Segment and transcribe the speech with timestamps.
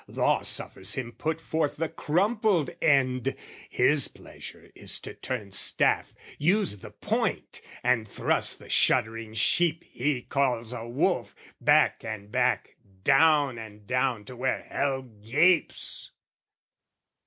[0.07, 3.35] Law suffers him put forth the crumpled end,
[3.69, 10.23] His pleasure is to turn staff, use the point, And thrust the shuddering sheep he
[10.23, 16.09] calls a wolf, Back and back, down and down to where hell gapes!